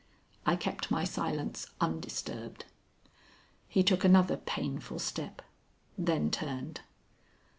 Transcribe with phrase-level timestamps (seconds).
[0.47, 2.65] I kept my silence undisturbed.
[3.67, 5.43] He took another painful step,
[5.95, 6.81] then turned.